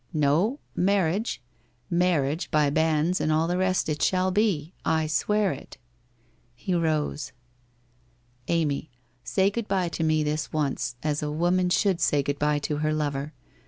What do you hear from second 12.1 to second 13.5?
good bye to her lover.